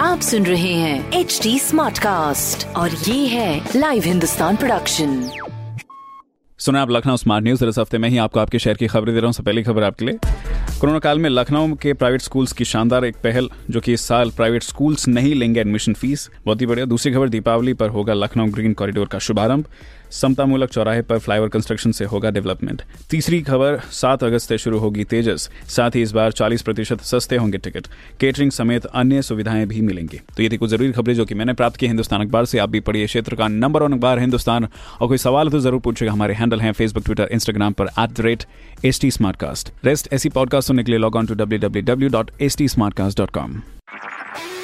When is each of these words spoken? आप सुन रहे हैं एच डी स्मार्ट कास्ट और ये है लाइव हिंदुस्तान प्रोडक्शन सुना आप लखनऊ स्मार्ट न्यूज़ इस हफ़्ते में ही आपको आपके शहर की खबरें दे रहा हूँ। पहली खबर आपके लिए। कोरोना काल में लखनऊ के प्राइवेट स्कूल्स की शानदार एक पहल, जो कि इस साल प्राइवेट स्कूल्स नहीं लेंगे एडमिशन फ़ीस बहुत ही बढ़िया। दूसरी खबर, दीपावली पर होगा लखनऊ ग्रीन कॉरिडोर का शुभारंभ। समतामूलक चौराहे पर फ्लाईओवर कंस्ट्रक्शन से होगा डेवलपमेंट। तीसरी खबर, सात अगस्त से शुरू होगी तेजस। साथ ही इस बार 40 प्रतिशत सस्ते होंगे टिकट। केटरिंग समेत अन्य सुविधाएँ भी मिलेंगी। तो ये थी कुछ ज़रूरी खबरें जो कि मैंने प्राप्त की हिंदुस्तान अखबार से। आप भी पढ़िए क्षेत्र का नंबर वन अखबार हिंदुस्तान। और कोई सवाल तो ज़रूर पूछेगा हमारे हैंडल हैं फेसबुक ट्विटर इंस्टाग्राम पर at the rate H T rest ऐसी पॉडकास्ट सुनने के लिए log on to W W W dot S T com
आप 0.00 0.20
सुन 0.20 0.46
रहे 0.46 0.72
हैं 0.72 1.12
एच 1.12 1.40
डी 1.42 1.58
स्मार्ट 1.58 1.98
कास्ट 1.98 2.66
और 2.76 2.90
ये 2.90 3.26
है 3.26 3.68
लाइव 3.76 4.02
हिंदुस्तान 4.02 4.56
प्रोडक्शन 4.56 5.30
सुना 6.58 6.82
आप 6.82 6.90
लखनऊ 6.90 7.16
स्मार्ट 7.16 7.44
न्यूज़ 7.44 7.64
इस 7.64 7.78
हफ़्ते 7.78 7.98
में 7.98 8.08
ही 8.08 8.18
आपको 8.18 8.40
आपके 8.40 8.58
शहर 8.58 8.74
की 8.74 8.86
खबरें 8.86 9.14
दे 9.14 9.20
रहा 9.20 9.30
हूँ। 9.30 9.44
पहली 9.44 9.62
खबर 9.62 9.82
आपके 9.82 10.04
लिए। 10.04 10.18
कोरोना 10.80 10.98
काल 10.98 11.18
में 11.18 11.30
लखनऊ 11.30 11.74
के 11.74 11.92
प्राइवेट 11.92 12.20
स्कूल्स 12.20 12.52
की 12.52 12.64
शानदार 12.64 13.04
एक 13.04 13.16
पहल, 13.16 13.50
जो 13.70 13.80
कि 13.80 13.92
इस 13.92 14.00
साल 14.00 14.30
प्राइवेट 14.30 14.62
स्कूल्स 14.62 15.08
नहीं 15.08 15.34
लेंगे 15.34 15.60
एडमिशन 15.60 15.94
फ़ीस 15.94 16.30
बहुत 16.44 16.60
ही 16.60 16.66
बढ़िया। 16.66 16.86
दूसरी 16.86 17.12
खबर, 17.12 17.28
दीपावली 17.28 17.74
पर 17.74 17.88
होगा 17.88 18.14
लखनऊ 18.14 18.46
ग्रीन 18.46 18.72
कॉरिडोर 18.72 19.06
का 19.06 19.18
शुभारंभ। 19.18 19.64
समतामूलक 20.10 20.70
चौराहे 20.70 21.02
पर 21.02 21.18
फ्लाईओवर 21.18 21.48
कंस्ट्रक्शन 21.48 21.92
से 21.92 22.04
होगा 22.04 22.30
डेवलपमेंट। 22.30 22.82
तीसरी 23.10 23.40
खबर, 23.42 23.78
सात 23.92 24.24
अगस्त 24.24 24.48
से 24.48 24.58
शुरू 24.58 24.78
होगी 24.78 25.04
तेजस। 25.04 25.48
साथ 25.68 25.90
ही 25.90 26.02
इस 26.02 26.12
बार 26.12 26.32
40 26.32 26.62
प्रतिशत 26.62 27.00
सस्ते 27.00 27.36
होंगे 27.36 27.58
टिकट। 27.58 27.86
केटरिंग 28.20 28.50
समेत 28.50 28.84
अन्य 28.84 29.22
सुविधाएँ 29.22 29.66
भी 29.66 29.80
मिलेंगी। 29.80 30.20
तो 30.36 30.42
ये 30.42 30.48
थी 30.48 30.56
कुछ 30.56 30.70
ज़रूरी 30.70 30.92
खबरें 30.92 31.14
जो 31.14 31.24
कि 31.24 31.34
मैंने 31.34 31.52
प्राप्त 31.52 31.76
की 31.76 31.86
हिंदुस्तान 31.86 32.20
अखबार 32.20 32.44
से। 32.44 32.58
आप 32.58 32.68
भी 32.68 32.80
पढ़िए 32.80 33.06
क्षेत्र 33.06 33.36
का 33.36 33.48
नंबर 33.48 33.82
वन 33.82 33.92
अखबार 33.92 34.18
हिंदुस्तान। 34.18 34.68
और 35.00 35.08
कोई 35.08 35.18
सवाल 35.18 35.48
तो 35.48 35.60
ज़रूर 35.60 35.80
पूछेगा 35.80 36.12
हमारे 36.12 36.34
हैंडल 36.34 36.60
हैं 36.60 36.72
फेसबुक 36.72 37.04
ट्विटर 37.04 37.28
इंस्टाग्राम 37.32 37.72
पर 37.72 37.86
at 37.98 38.10
the 38.10 38.20
rate 38.20 38.44
H 38.84 39.00
T 39.00 39.10
rest 39.84 40.12
ऐसी 40.12 40.28
पॉडकास्ट 40.28 40.68
सुनने 40.68 40.84
के 40.84 40.92
लिए 40.92 40.98
log 40.98 41.16
on 41.16 41.26
to 41.26 41.34
W 41.34 41.58
W 41.58 41.82
W 41.84 42.08
dot 42.08 42.30
S 42.40 42.56
T 42.56 42.66
com 43.18 43.60